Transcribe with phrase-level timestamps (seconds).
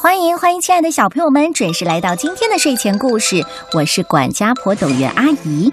[0.00, 3.44] 欢迎欢迎，亲爱的小朋友们，准时来到今天的睡前故事。
[3.74, 5.70] 我是管家婆董月阿姨。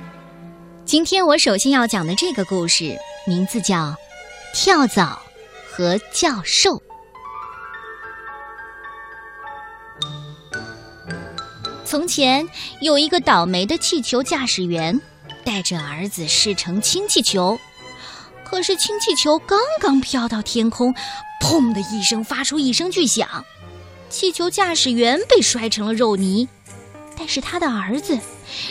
[0.84, 3.86] 今天我首先要讲的这个故事，名字叫
[4.54, 5.18] 《跳蚤
[5.72, 6.72] 和教授》。
[11.86, 12.46] 从前
[12.82, 15.00] 有一个倒霉的气球驾驶员，
[15.46, 17.58] 带着儿子试乘氢气球。
[18.44, 20.94] 可是氢气球刚刚飘到天空，
[21.42, 23.46] 砰的一声发出一声巨响，
[24.10, 26.48] 气球驾驶员被摔成了肉泥，
[27.18, 28.20] 但是他的儿子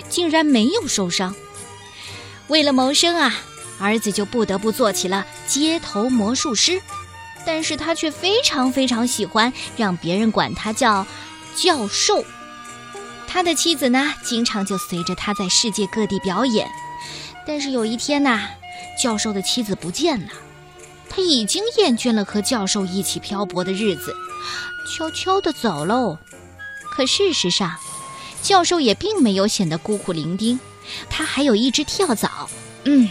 [0.08, 1.34] 竟然没有受伤。
[2.48, 3.34] 为了谋生啊，
[3.78, 6.80] 儿子就不得不做起了街头魔术师，
[7.44, 11.06] 但是他却非常非常喜欢让别人管他叫
[11.55, 12.24] 教授。
[13.27, 16.70] 他的妻子呢，经常就随着他在世界各地表演，
[17.46, 18.48] 但是有一天呐。
[18.98, 20.32] 教授的妻子不见了，
[21.16, 24.15] 他已经厌倦了和教授一起漂泊的日子，
[24.87, 26.19] 悄悄地走喽。
[26.91, 27.75] 可事实上，
[28.42, 30.58] 教授也并没有显得孤苦伶仃，
[31.08, 32.50] 他还有一只跳蚤。
[32.84, 33.08] 嗯，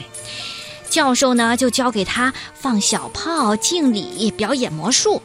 [0.88, 5.24] 教授呢就教给他放小炮、敬礼、表演魔术。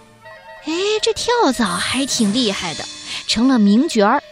[0.64, 0.72] 哎，
[1.02, 2.84] 这跳蚤还挺厉害的，
[3.26, 4.22] 成了名角儿。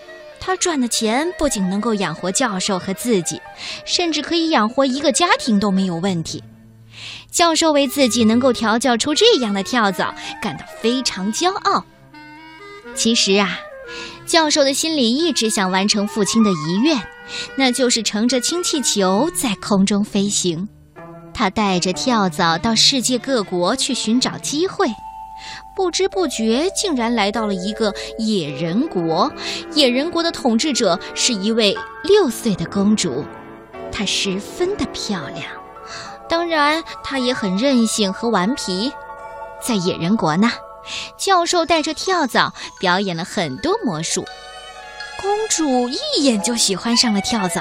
[0.40, 3.42] 他赚的钱不仅能够养活教授和自己，
[3.84, 6.42] 甚至可以养活一个家庭都没有问题。
[7.30, 11.84] 教授为自己能够调教出这样的跳蚤感到非常骄傲。
[12.94, 13.58] 其实啊，
[14.26, 17.00] 教授的心里一直想完成父亲的遗愿，
[17.56, 20.68] 那就是乘着氢气球在空中飞行。
[21.32, 24.88] 他带着跳蚤到世界各国去寻找机会。
[25.76, 29.32] 不知不觉，竟然来到了一个野人国。
[29.72, 33.24] 野人国的统治者是一位六岁的公主，
[33.92, 35.44] 她十分的漂亮，
[36.28, 38.92] 当然，他也很任性和顽皮。
[39.60, 40.52] 在野人国呢，
[41.16, 44.24] 教授带着跳蚤表演了很多魔术。
[45.20, 47.60] 公主一眼就喜欢上了跳蚤，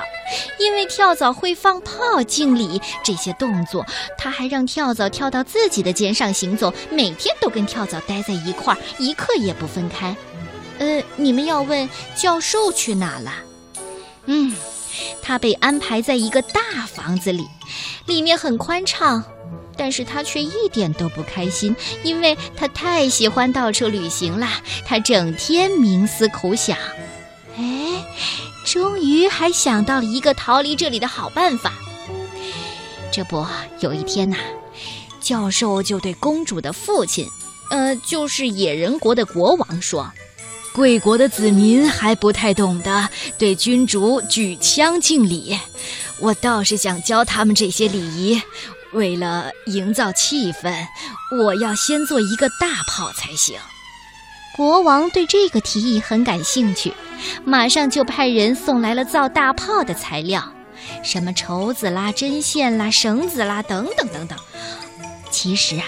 [0.60, 3.83] 因为跳蚤会放炮、敬礼这些动作，
[4.16, 10.16] 她还让跳蚤跳到自己的肩上行走，每天都跟跳蚤待在一块儿，一刻也不分开。
[10.78, 13.34] 呃，你们要问教授去哪了？
[14.28, 14.55] 嗯，
[15.23, 17.48] 他被安排在一个大房子里，
[18.08, 19.23] 里面很宽敞，
[19.76, 24.48] 但是他却一点都不开心，因为他太喜欢到处旅行了，
[24.86, 26.78] 他整天冥思苦想。
[27.58, 28.04] 哎，
[28.66, 31.73] 终于还想到了一个逃离这里的好办法。
[33.12, 33.46] 这不，
[33.80, 34.38] 有一天呐，
[35.20, 37.28] 教授就对公主的父亲，
[37.72, 40.12] 呃，就是野人国的国王说
[40.77, 45.58] ：“贵国的子民还不太懂得对君主举枪敬礼，
[46.20, 48.39] 我倒是想教他们这些礼仪。
[48.93, 50.71] 为了营造气氛，
[51.43, 53.58] 我要先做一个大炮才行。”
[54.55, 56.93] 国王对这个提议很感兴趣，
[57.43, 60.48] 马上就派人送来了造大炮的材料，
[61.04, 64.37] 什么绸子啦、针线啦、绳子啦，等等等等。
[65.32, 65.86] 其实啊，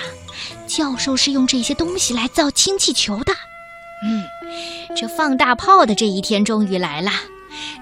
[0.66, 3.29] 教授是用这些东西来造氢气球的。
[5.00, 7.10] 这放大炮的这一天终于来了，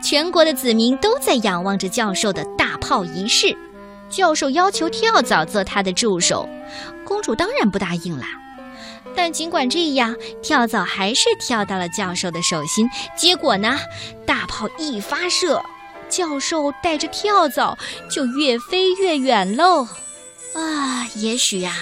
[0.04, 3.58] 全国的子民都在仰望着教授的大炮仪式。
[4.08, 6.48] 教授要求跳蚤做他的助手，
[7.04, 8.28] 公主当然不答应啦。
[9.16, 12.88] 但尽管这样，跳蚤还是跳到了教授的手心。
[13.18, 13.80] 结果呢，
[14.28, 15.66] 大炮一发射，
[16.08, 17.76] 教授带着跳蚤
[18.12, 19.88] 就越飞越远喽。
[20.54, 21.74] 啊，也许呀，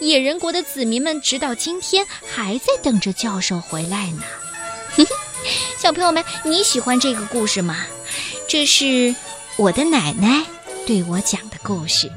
[0.00, 2.04] 野人国的子民们直到今天
[2.34, 4.22] 还在等着教授回来呢。
[5.78, 7.86] 小朋友们，你喜欢这个故事吗？
[8.48, 9.14] 这是
[9.56, 10.44] 我的奶奶
[10.86, 12.10] 对我讲的故事。